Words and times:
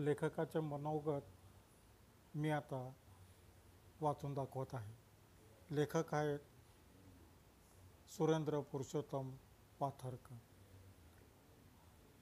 लेखकाचे 0.00 0.60
मनोगत 0.60 1.20
मी 2.34 2.50
आता 2.50 2.92
वाचून 4.00 4.34
दाखवत 4.34 4.66
आहे. 4.72 4.94
लेखक 5.74 6.14
आहेत 6.14 6.38
सुरेंद्र 8.10 8.60
पुरुषोत्तम 8.60 9.36
पाथरकर. 9.78 10.36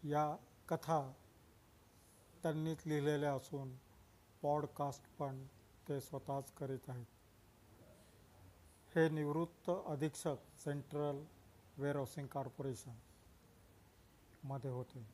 या 0.02 0.36
कथा 0.68 1.12
त्यांनीच 2.42 2.86
लिहिलेल्या 2.86 3.34
असून 3.34 3.76
पॉडकास्ट 4.42 5.02
पण 5.18 5.46
ते 5.88 6.00
स्वतःच 6.00 6.52
करीत 6.52 6.88
आहेत. 6.88 7.06
हे 8.96 9.08
निवृत्त 9.08 9.70
अधीक्षक 9.86 10.58
सेंट्रल 10.58 11.24
वेअरहाऊसिंग 11.76 12.26
कॉर्पोरेशनमध्ये 12.26 14.70
होते. 14.70 15.06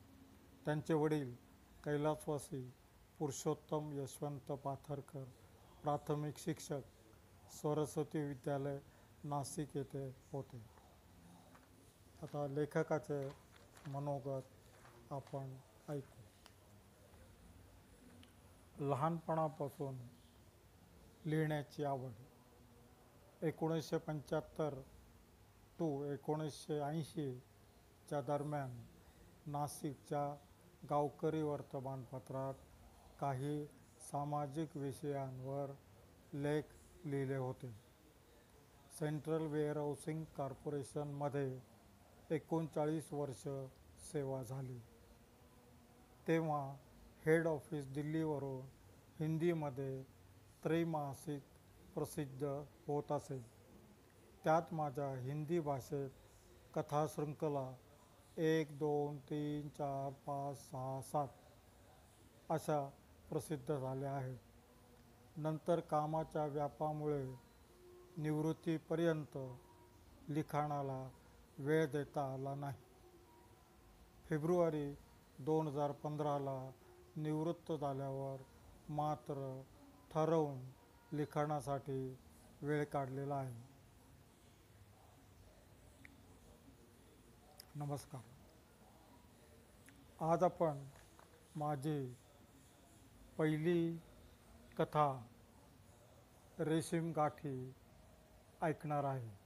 त्यांचे 0.65 0.93
वडील 0.93 1.44
कैलासवासी 1.85 2.73
पुरुषोत्तम 3.19 3.91
यशवंत 3.93 4.51
पाथरकर 4.51 5.23
प्राथमिक 5.83 6.37
शिक्षक 6.37 6.81
सरस्वती 7.51 8.27
विद्यालय 8.27 8.79
नाशिक 9.23 9.77
येथे 9.77 10.15
होते. 10.31 10.61
आता 12.21 12.47
लेखकाचे 12.47 13.29
मनोगत 13.87 15.13
आपण 15.13 15.55
ऐकू. 15.89 16.21
लहानपणापासून 18.89 19.97
लिहिण्याची 21.25 21.83
आवड. 21.83 22.11
एकोणीसशे 23.43 23.97
पंच्याहत्तर 23.97 24.81
टू 25.79 26.03
एकोणीसशे 26.03 26.79
ऐंशीच्या 26.79 28.21
दरम्यान 28.21 28.85
नाशिकच्या 29.45 30.35
गावकरी 30.89 31.41
वर्तमानपत्रात 31.41 32.53
काही 33.19 33.65
सामाजिक 33.99 34.77
विषयांवर 34.77 35.71
लेख 36.33 36.63
लिहिले 37.05 37.35
होते. 37.35 37.71
सेंट्रल 38.99 39.45
वेअरहाऊसिंग 39.47 40.23
कॉर्पोरेशनमध्ये 40.37 41.59
एकोणचाळीस 42.29 43.13
वर्ष 43.13 43.47
सेवा 44.11 44.43
झाली. 44.43 44.79
तेव्हा 46.27 46.75
हेड 47.25 47.47
ऑफिस 47.47 47.91
दिल्लीवरून 47.91 48.65
हिंदीमध्ये 49.19 50.03
त्रैमासिक 50.63 51.41
प्रसिद्ध 51.95 52.43
होत 52.87 53.11
असे. 53.11 53.45
त्यात 54.43 54.61
माझ्या 54.71 55.15
हिंदी 55.15 55.59
भाषेत 55.59 56.09
कथाशृंखला 56.73 57.75
एक 58.37 58.79
दोन 58.79 59.17
तीन 59.17 59.69
चार 59.69 60.11
पाच 60.11 60.57
सहा 60.57 61.01
सात 61.01 61.27
अशा 62.49 62.89
प्रसिद्ध 63.29 63.77
झाल्या 63.77 64.11
आहेत. 64.11 64.37
नंतर 65.37 65.79
कामाच्या 65.79 66.45
व्यापामुळे 66.45 67.35
निवृत्तीपर्यंत 68.17 69.37
लिखाणाला 70.29 71.09
वेळ 71.57 71.91
देता 71.91 72.33
आला 72.33 72.55
नाही. 72.55 72.83
फेब्रुवारी 74.29 74.95
दोन 75.39 75.67
हजार 75.67 75.91
पंधराला 75.91 76.71
निवृत्त 77.15 77.71
झाल्यावर 77.71 78.43
मात्र 78.89 79.61
ठरवून 80.11 80.59
लिखाणासाठी 81.15 82.17
वेळ 82.61 82.83
काढलेला 82.83 83.35
आहे. 83.35 83.74
नमस्कार. 87.77 88.21
आज 90.25 90.43
आपण 90.43 90.85
माझी 91.55 92.15
पहिली 93.37 93.97
कथा 94.77 95.25
रेशीम 96.59 97.11
गाठी 97.15 97.73
ऐकणार 98.61 99.03
आहे. 99.03 99.44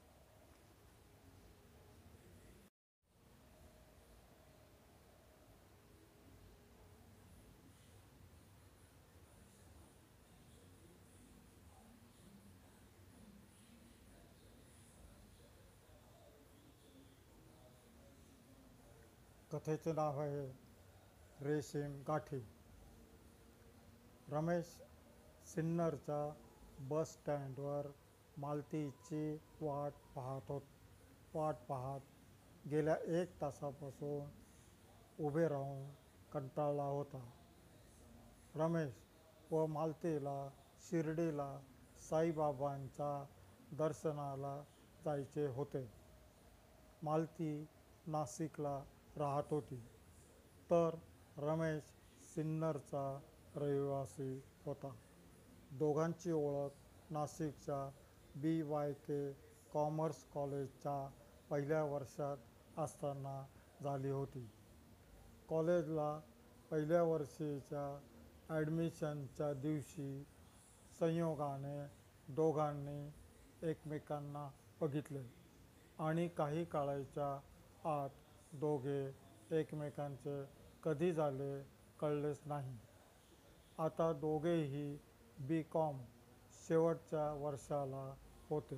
कथेचं 19.60 19.96
नाव 19.96 20.20
आहे 20.20 20.46
रेशीम 21.42 22.02
गाठी. 22.08 22.40
रमेश 24.28 24.66
सिन्नरच्या 25.46 26.20
बस 26.80 27.12
स्टँडवर 27.14 27.88
मालतीची 28.38 29.34
वाट 29.62 29.92
पाहत 30.16 30.42
होत 30.48 30.62
वाट 31.34 31.56
पाहत 31.56 32.68
गेल्या 32.68 32.96
एक 33.22 33.42
तासापासून 33.42 34.30
उभे 35.26 35.48
राहून 35.48 35.90
कंटाळला 36.34 36.84
होता. 36.84 37.24
रमेश 38.56 38.94
व 39.52 39.66
मालतीला 39.66 40.50
शिर्डीला 40.82 41.60
साईबाबांच्या 42.10 43.26
दर्शनाला 43.72 44.64
जायचे 45.06 45.48
होते. 45.48 45.86
मालती 47.04 47.68
नाशिकला 48.08 48.84
राहत 49.20 49.52
होती 49.52 49.76
तर 50.70 50.98
रमेश 51.38 51.84
सिन्नरचा 52.26 53.04
रहिवासी 53.56 54.34
होता. 54.66 54.92
दोघांची 55.72 56.32
ओळख 56.32 57.12
नाशिकच्या 57.12 57.90
बी 58.36 58.62
वाय 58.62 58.94
के 59.08 59.22
कॉमर्स 59.74 60.24
कॉलेजच्या 60.34 61.08
पहिल्या 61.50 61.84
वर्षात 61.84 62.80
असताना 62.80 63.42
झाली 63.84 64.10
होती. 64.10 64.48
कॉलेजला 65.50 66.20
पहिल्या 66.72 67.04
वर्षीच्या 67.04 67.86
ॲडमिशनच्या 68.50 69.54
दिवशी 69.54 70.24
संयोगाने 71.00 71.78
दोघांनी 72.36 73.70
एकमेकांना 73.70 74.50
बघितले 74.82 75.24
आणि 76.00 76.28
काही 76.28 76.66
काळाच्या 76.66 77.28
आत 77.90 78.10
दोघे 78.54 79.14
एकमेकांचे 79.52 80.44
कधी 80.84 81.12
झाले 81.14 81.64
कळलेच 82.00 82.40
नाही. 82.46 82.78
आता 83.78 84.14
दोघेही 84.14 84.98
बी 85.40 85.62
कॉम 85.64 86.00
शेवटच्या 86.68 87.34
वर्षाला 87.34 88.16
होते. 88.50 88.78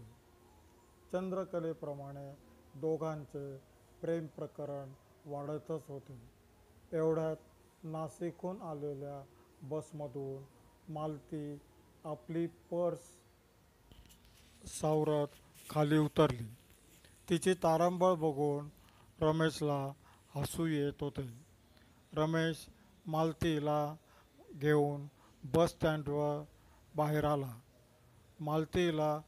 चंद्रकलेप्रमाणे 1.11 2.31
दोघांचे 2.75 3.57
प्रेम 4.01 4.27
प्रकरण 4.27 4.93
वाढतच 5.25 5.87
होते. 5.87 6.19
एवढ्यात 6.93 7.35
नाशिकहून 7.83 8.61
आलेल्या 8.61 9.23
बसमधून 9.61 10.43
मालती 10.93 11.59
आपली 12.03 12.47
पर्स 12.47 12.99
सावरत 14.79 15.27
खाली 15.69 15.97
उतरली. 15.97 16.47
तिची 17.29 17.53
तारांबळ 17.53 18.13
बघून 18.13 18.69
रमेशला 19.21 19.93
हसू 20.35 20.65
येत 20.65 21.01
होते. 21.01 21.27
रमेश 22.13 22.65
मालतीला 23.05 23.95
घेऊन 24.51 25.07
बस 25.43 25.69
स्टँडवर 25.69 26.43
बाहेर 26.95 27.23
आला. 27.23 27.59
मालतीला 28.39 29.21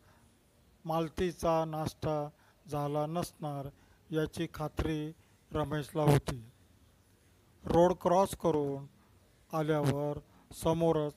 मालतीचा 0.86 1.66
नाश्ता 1.66 2.30
झाला 2.68 3.06
नसणार 3.06 3.68
याची 4.12 4.48
खात्री 4.54 5.12
रमेशला 5.52 6.04
होती. 6.04 6.52
रोड 7.64 7.94
क्रॉस 7.94 8.36
करून 8.36 8.86
आल्यावर 9.58 10.20
समोरच 10.54 11.14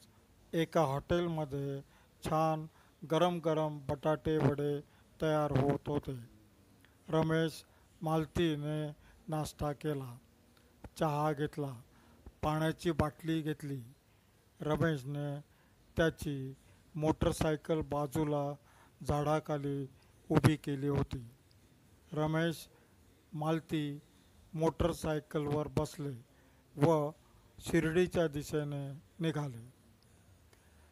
एका 0.52 0.80
हॉटेलमध्ये 0.80 1.80
छान 2.24 2.66
गरम 3.10 3.38
गरम 3.38 3.78
बटाटे 3.78 4.36
वडे 4.36 4.80
तयार 5.22 5.50
होत 5.50 5.88
होते. 5.88 6.18
रमेश 7.08 7.64
मालतीने 8.02 8.86
नाश्ता 9.28 9.72
केला 9.72 10.16
चहा 10.98 11.32
घेतला 11.32 11.72
पाण्याची 12.42 12.90
बाटली 12.90 13.40
घेतली. 13.42 13.80
रमेशने 14.60 15.40
त्याची 15.96 16.54
मोटरसायकल 16.94 17.80
बाजूला 17.80 18.54
झाडाखाली 19.06 19.86
उभी 20.28 20.56
केली 20.56 20.88
होती. 20.88 21.30
रमेश 22.12 22.68
मालती 23.32 23.98
मोटरसायकलवर 24.54 25.68
बसले 25.68 26.14
व 26.76 27.10
शिर्डीच्या 27.58 28.26
दिशेने 28.28 28.92
निघाले. 29.20 29.72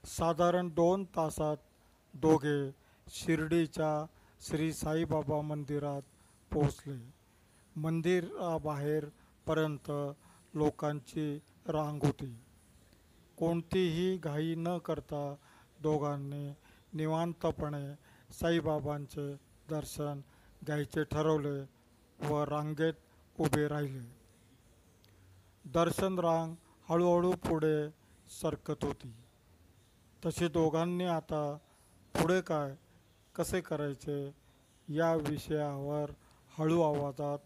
साधारण 0.05 0.69
दोन 0.69 1.05
तासात 1.05 1.57
दोघे 2.15 2.71
शिर्डीच्या 3.09 4.07
श्री 4.41 4.73
साईबाबा 4.73 5.41
मंदिरात 5.41 6.03
पोहोचले. 6.55 7.13
मंदिराबाहेरपर्यंत 7.77 9.91
लोकांची 10.55 11.41
रांग 11.67 11.99
होती. 12.03 12.41
कोणतीही 13.37 14.17
घाई 14.17 14.55
न 14.55 14.79
करता 14.79 15.35
दोघांनी 15.83 16.53
निवांतपणे 16.93 17.95
साईबाबांचे 18.33 19.37
दर्शन 19.71 20.21
घ्यायचे 20.67 21.05
ठरवले 21.05 21.65
व 22.29 22.45
रांगेत 22.45 22.95
उभे 23.39 23.69
राहिले. 23.69 24.17
दर्शन 25.65 26.19
रांग 26.19 26.55
हळूहळू 26.89 27.33
पुढे 27.33 27.89
सरकत 28.41 28.85
होती. 28.85 29.15
तशी 30.27 30.49
दोघांनी 30.49 31.05
आता 31.05 31.59
पुढे 32.15 32.41
काय 32.41 32.77
कसे 33.35 33.61
करायचे 33.61 34.35
या 34.89 35.15
विषयावर 35.15 36.11
हळू 36.59 36.83
आवाजात 36.83 37.39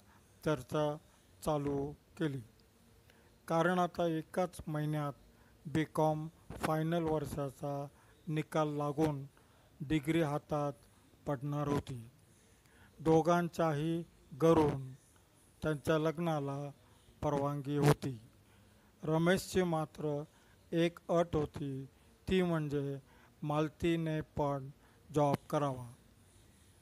चर्चा 0.44 0.96
चालू 1.44 1.93
केली. 2.19 2.40
कारण 3.49 3.78
आता 3.78 4.06
एकाच 4.06 4.60
महिन्यात 4.66 5.12
बी 5.66 5.84
कॉम 5.84 6.28
फायनल 6.50 7.02
वर्षाचा 7.02 7.87
निकाल 8.28 8.69
लागून 8.69 9.25
डिग्री 9.81 10.22
हातात 10.22 10.72
पडणार 11.26 11.69
होती. 11.69 12.10
दोघांच्याही 13.00 14.05
घरून 14.32 14.93
त्यांच्या 15.62 15.99
लग्नाला 15.99 16.70
परवानगी 17.22 17.76
होती. 17.76 18.20
रमेशची 19.02 19.62
मात्र 19.62 20.22
एक 20.72 20.99
अट 21.08 21.37
होती 21.37 21.84
ती 22.28 22.43
म्हणजे 22.43 22.99
मालतीने 23.43 24.20
पण 24.20 24.70
जॉब 25.14 25.34
करावा. 25.50 25.93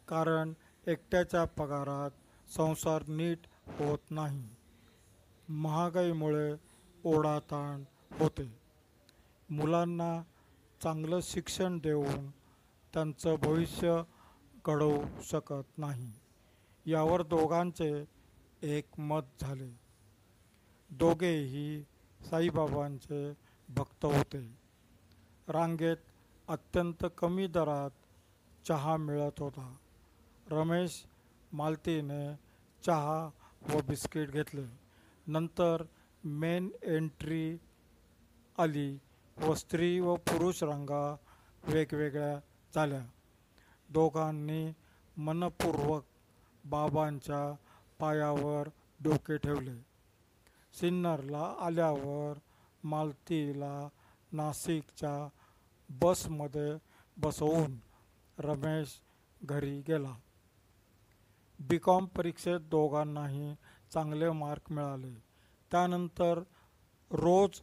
कारण 0.09 0.53
एकट्याच्या 0.87 1.45
पगारात 1.45 2.11
संसार 2.51 3.03
नीट 3.09 3.39
होत 3.67 3.99
नाही. 4.11 4.49
महागाईमुळे 5.49 6.55
ओढाताण 7.05 7.85
होते. 8.21 8.59
मुलांना 9.51 10.23
चांगलं 10.83 11.21
शिक्षण 11.23 11.79
देऊन 11.79 12.31
त्यांचं 12.95 13.35
भविष्य 13.43 14.03
घडवू 14.67 15.03
शकत 15.23 15.79
नाही. 15.79 16.13
यावर 16.87 17.23
दोघांचे 17.23 18.05
एक 18.63 19.01
मत 19.01 19.23
झाले. 19.41 19.81
दोघेही 20.91 21.83
साईबाबांचे 22.21 23.33
भक्त 23.69 24.05
होते. 24.05 24.59
रांगेत 25.49 25.97
अत्यंत 26.49 27.07
कमी 27.19 27.47
दरात 27.47 27.91
चहा 28.69 28.97
मिळत 28.97 29.41
होता. 29.41 29.77
रमेश 30.51 31.07
मालतीने 31.53 32.35
चहा 32.87 33.31
व 33.63 33.81
बिस्किट 33.89 34.31
घेतले. 34.31 34.67
नंतर 35.27 35.83
मेन 36.25 36.71
एंट्री 36.83 37.59
आली 38.59 38.99
व 39.37 39.55
स्त्री 39.55 40.01
व 40.01 40.15
पुरुष 40.15 40.63
रांगा 40.63 41.17
वेगवेगळ्या 41.65 42.41
झाल्या. 42.75 43.07
दोघांनी 43.89 44.73
मनपूर्वक 45.17 46.05
बाबांच्या 46.65 47.55
पायावर 47.99 48.69
डोके 49.01 49.37
ठेवले. 49.37 49.77
सिन्नरला 50.73 51.57
आल्यावर 51.61 52.39
मालतीला 52.85 53.89
नाशिकच्या 54.33 55.29
बसमध्ये 55.91 56.77
बसवून 57.17 57.79
रमेश 58.39 59.01
घरी 59.43 59.81
गेला. 59.81 60.15
बी 61.59 61.79
कॉम 61.79 62.07
परीक्षेत 62.07 62.61
दोघांनाही 62.61 63.55
चांगले 63.93 64.31
मार्क 64.31 64.73
मिळाले. 64.73 65.15
त्यानंतर 65.71 66.43
रोज 67.11 67.61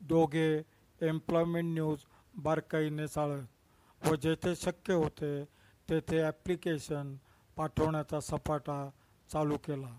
दोघे 0.00 0.62
एम्प्लॉयमेंट 1.00 1.72
न्यूज 1.74 2.04
बारकाईने 2.34 3.06
चाळत 3.08 4.06
व 4.06 4.14
जेथे 4.14 4.54
शक्य 4.56 4.94
होते 4.94 5.44
तेथे 5.88 6.22
ॲप्लिकेशन 6.22 7.16
पाठवण्याचा 7.56 8.20
सपाटा 8.20 8.88
चालू 9.32 9.56
केला. 9.56 9.98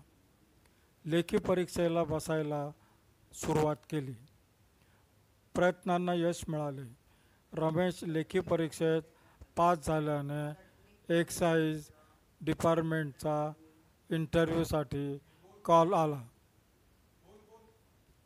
लेखी 1.04 1.38
परीक्षेला 1.38 2.04
बसायला 2.04 2.70
सुरुवात 3.32 3.76
केली. 3.90 4.14
प्रयत्नांना 5.54 6.14
यश 6.14 6.44
मिळाले. 6.48 6.82
रमेश 7.52 8.04
लेखी 8.04 8.40
परीक्षेत 8.40 9.02
पास 9.56 9.86
झाल्याने 9.86 11.18
एक्साईज 11.20 11.90
डिपार्टमेंटचा 12.40 13.52
इंटरव्ह्यूसाठी 14.10 15.18
कॉल 15.64 15.92
आला. 15.94 16.22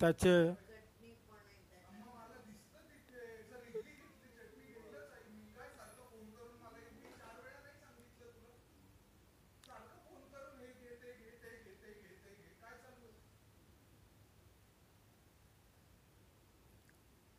त्याचे 0.00 0.34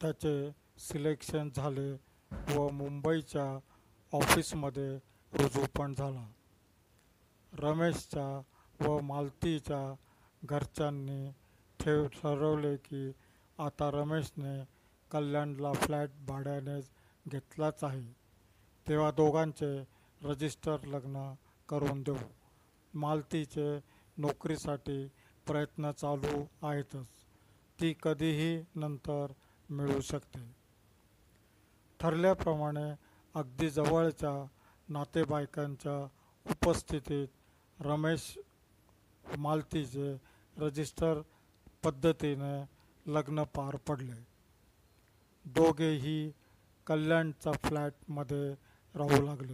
त्याचे 0.01 0.51
सिलेक्शन 0.79 1.49
झाले 1.55 1.91
व 2.55 2.67
मुंबईच्या 2.69 3.45
ऑफिसमध्ये 4.13 4.95
रुजू 5.33 5.65
पण 5.77 5.93
झाला. 5.93 6.25
रमेशच्या 7.59 8.41
व 8.87 8.99
मालतीच्या 8.99 9.95
घरच्यांनी 10.45 11.31
ठेव 11.79 12.07
ठरवले 12.07 12.77
की 12.77 13.11
आता 13.57 13.91
रमेशने 13.91 14.63
कल्याणला 15.11 15.73
फ्लॅट 15.73 16.09
भाड्यानेच 16.27 16.89
घेतलाच 17.27 17.83
आहे. 17.83 18.15
तेव्हा 18.87 19.11
दोघांचे 19.11 19.87
रजिस्टर 20.21 20.77
लग्न 20.83 21.33
करून 21.69 22.03
देऊ. 22.03 22.15
मालतीचे 22.93 23.79
नोकरीसाठी 24.17 25.07
प्रयत्न 25.47 25.91
चालू 25.91 26.45
आहेतच. 26.61 27.07
ती 27.81 27.95
कधीही 28.03 28.65
नंतर 28.75 29.25
मिळू 29.69 30.01
शकते. 30.01 30.55
ठरल्याप्रमाणे 31.99 32.93
अगदी 33.33 33.69
जवळच्या 33.69 34.45
नातेवाईकांच्या 34.89 36.07
उपस्थितीत 36.51 37.27
रमेश 37.79 38.37
मालतीचे 39.37 40.15
रजिस्टर 40.57 41.21
पद्धतीने 41.83 42.63
लग्न 43.05 43.43
पार 43.43 43.75
पडले. 43.75 44.27
दोघेही 45.45 46.31
कल्याणच्या 46.87 47.51
फ्लॅटमध्ये 47.51 48.53
राहू 48.95 49.25
लागले. 49.25 49.53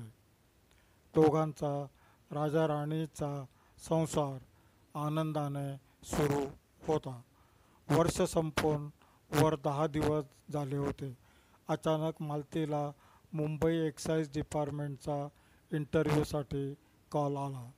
दोघांचा 1.16 1.86
राजा 2.32 2.68
राणीचा 2.68 3.46
संसार 3.78 4.38
आनंदाने 4.96 5.76
सुरू 6.04 6.46
होता. 6.88 7.22
वर्ष 7.90 8.22
संपून 8.22 8.90
वर 9.32 9.56
दहा 9.56 9.88
दिवस 9.88 10.26
झाले 10.54 10.78
होते. 10.78 11.18
अचानक 11.68 12.22
मालतीला 12.22 12.92
मुंबई 13.34 13.76
एक्साईज 13.76 14.30
डिपार्टमेंटचा 14.34 15.28
इंटरव्ह्यूसाठी 15.72 16.74
कॉल 17.12 17.38
आला. 17.38 17.72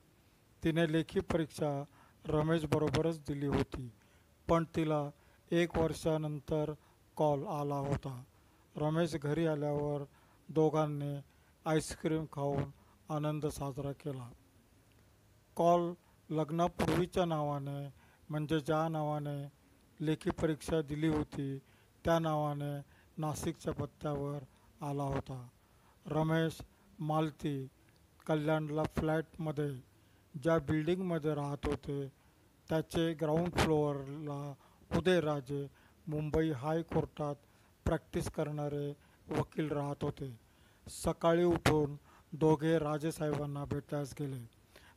तिने 0.64 0.92
लेखी 0.92 1.20
परीक्षा 1.20 1.84
रमेशबरोबरच 2.26 3.20
दिली 3.20 3.46
होती. 3.46 3.92
पण 4.48 4.64
तिला 4.76 5.10
एक 5.52 5.78
वर्षानंतर 5.78 6.74
कॉल 7.16 7.48
आला 7.48 7.76
होता. 7.76 8.24
रमेश 8.76 9.16
घरी 9.16 9.46
आल्यावर 9.46 10.04
दोघांनी 10.50 11.18
आईस्क्रीम 11.66 12.26
खाऊन 12.32 12.64
आनंद 13.10 13.46
साजरा 13.46 13.92
केला. 13.92 14.30
कॉल 15.56 15.94
लग्नापूर्वीच्या 16.30 17.26
नावाने 17.26 17.94
म्हणजे 18.30 18.60
ज्या 18.60 18.88
नावाने 18.90 19.52
लेखी 20.06 20.30
परीक्षा 20.30 20.82
दिली 20.82 21.08
होती 21.08 21.58
त्या 22.06 22.20
नावाने 22.20 22.82
नाशिकच्या 23.18 23.74
पत्त्यावर 23.74 24.40
आला 24.82 25.04
होता. 25.04 25.48
रमेश 26.06 26.62
मालती 27.00 27.68
कल्याणला 28.28 28.84
फ्लॅटमध्ये 28.84 29.93
ज्या 30.42 30.58
बिल्डिंगमध्ये 30.60 31.34
राहत 31.36 31.66
होते 31.66 32.08
त्याचे 32.70 33.14
ग्राउंड 33.14 33.54
फ्लोअरला 33.54 34.54
उदयराजे 34.98 35.68
मुंबई 36.08 36.52
हायकोर्टात 36.52 37.36
प्रॅक्टिस 37.86 38.30
करणारे 38.32 38.88
वकील 39.38 39.72
राहत 39.72 40.04
होते. 40.04 40.40
सकाळी 40.88 41.44
उठून 41.44 41.96
दोघे 42.34 42.80
राजेसाहेबांना 42.80 43.66
भेटायस 43.66 44.14
गेले. 44.20 44.42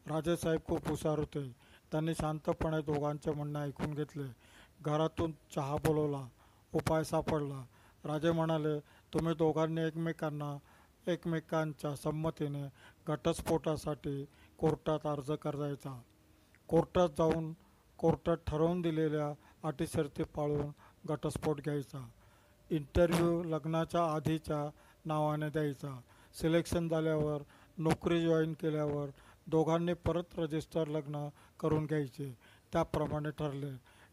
राजेसाहेब 0.06 0.60
खूप 0.68 0.88
हुशार 0.88 1.18
होते. 1.18 1.48
त्यांनी 1.92 2.14
शांतपणे 2.14 2.80
दोघांचे 2.82 3.30
म्हणणे 3.30 3.58
ऐकून 3.58 3.94
घेतले. 3.94 4.28
घरातून 4.82 5.32
चहा 5.54 5.76
बोलवला 5.76 6.26
उपाय 6.74 7.04
सापडला. 7.04 7.64
राजे 8.04 8.30
म्हणाले 8.32 8.78
तुम्ही 9.14 9.34
दोघांनी 9.34 9.80
एकमेकांना 9.80 10.56
एकमेकांच्या 11.06 11.94
संमतीने 11.96 12.66
घटस्फोटासाठी 13.06 14.24
कोर्टात 14.58 14.98
अर्ज 15.04 15.32
करायचा. 15.32 16.00
कोर्टात 16.68 17.08
जाऊन 17.18 17.52
कोर्टात 17.98 18.36
ठरवून 18.46 18.80
दिलेल्या 18.80 19.32
अटी 19.68 19.86
शर्ती 19.86 20.22
पाळून 20.22 20.66
घटस्फोट 21.08 21.60
घ्यायचा. 21.60 22.08
इंटरव्ह्यू 22.70 23.42
लग्नाच्या 23.42 24.14
आधीच्या 24.14 24.70
नावाने 25.04 25.50
द्यायचा. 25.50 26.00
सिलेक्शन 26.34 26.88
झाल्यावर 26.88 27.42
नोकरी 27.78 28.22
जॉईन 28.22 28.52
केल्यावर 28.52 29.06
दोघांनी 29.46 29.92
परत 29.92 30.38
रजिस्टर 30.38 30.86
लग्न 30.86 31.28
करून 31.60 31.86
घ्यायचे. 31.86 32.38
त्याप्रमाणे 32.72 33.30
ठरले. 33.30 33.70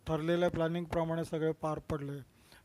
ठरलेल्या 0.08 0.50
प्लॅनिंगप्रमाणे 0.50 1.26
सगळे 1.26 1.52
पार 1.52 1.80
पडले. 1.80 2.20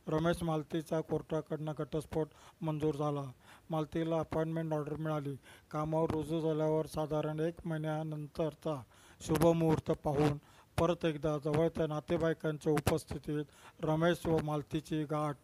रमेश 0.07 0.43
मालतीचा 0.43 1.01
कोर्टाकडनं 1.01 1.73
घटस्फोट 1.77 2.27
मंजूर 2.61 2.95
झाला. 2.95 3.31
मालतीला 3.69 4.19
अपॉइंटमेंट 4.19 4.73
ऑर्डर 4.73 4.95
मिळाली. 4.95 5.35
कामावर 5.71 6.11
रुजू 6.11 6.39
झाल्यावर 6.39 6.85
साधारण 6.85 7.39
एक 7.39 7.67
महिन्यानंतरचा 7.67 8.83
शुभमुहूर्त 9.21 9.91
पाहून 9.91 10.37
परत 10.79 11.05
एकदा 11.05 11.37
जवळच्या 11.37 11.87
नातेवाईकांच्या 11.87 12.73
उपस्थितीत 12.73 13.45
रमेश 13.83 14.25
व 14.25 14.37
मालतीची 14.43 15.03
गाठ 15.03 15.37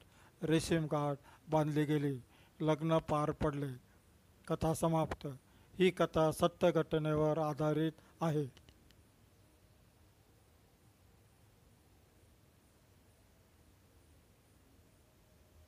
रेशीम 0.43 0.83
गाठ 0.83 1.17
बांधली 1.51 1.83
गेली. 1.83 2.21
लग्न 2.59 2.97
पार 2.97 3.31
पडले. 3.31 3.67
कथा 4.47 4.73
समाप्त. 4.73 5.27
ही 5.79 5.89
कथा 5.89 6.31
सत्य 6.31 6.71
घटनेवर 6.71 7.37
आधारित 7.37 7.91
आहे. 8.21 8.64